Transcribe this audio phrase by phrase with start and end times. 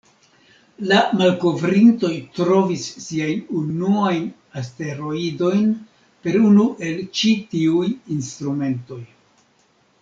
[0.91, 4.25] La malkovrintoj trovis siajn unuajn
[4.63, 5.71] asteroidojn
[6.25, 9.03] per unu el ĉi-tiuj instrumentoj.